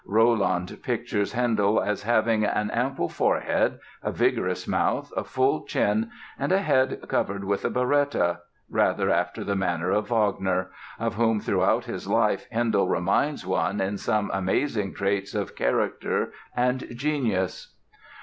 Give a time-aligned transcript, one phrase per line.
[0.07, 6.51] Rolland pictures Handel as having "an ample forehead, a vigorous mouth, a full chin and
[6.51, 11.85] a head covered with a biretta" (rather after the manner of Wagner, of whom throughout
[11.85, 17.75] his life Handel reminds one in some amazing traits of character and genius).